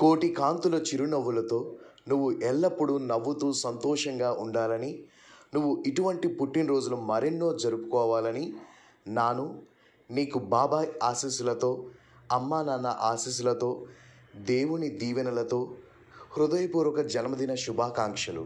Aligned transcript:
కోటి 0.00 0.28
కాంతుల 0.32 0.76
చిరునవ్వులతో 0.88 1.58
నువ్వు 2.08 2.28
ఎల్లప్పుడూ 2.42 2.94
నవ్వుతూ 3.10 3.48
సంతోషంగా 3.52 4.30
ఉండాలని 4.44 4.90
నువ్వు 5.54 5.70
ఇటువంటి 5.86 6.28
పుట్టినరోజులు 6.28 6.96
మరెన్నో 7.10 7.48
జరుపుకోవాలని 7.58 8.44
నాను 9.08 9.44
నీకు 10.10 10.38
బాబాయ్ 10.54 10.88
ఆశీస్సులతో 11.02 11.70
అమ్మా 12.32 12.62
నాన్న 12.62 12.88
ఆశీస్సులతో 13.10 13.70
దేవుని 14.52 14.88
దీవెనలతో 15.02 15.60
హృదయపూర్వక 16.36 17.00
జన్మదిన 17.06 17.54
శుభాకాంక్షలు. 17.64 18.44